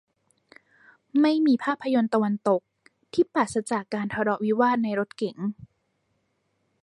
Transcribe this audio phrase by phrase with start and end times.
[1.21, 2.61] ไม่มีภาพยนตร์ตะวันตก
[3.13, 5.37] ที่ปราศจากการทะเลาะวิวาทในรถเก๋ง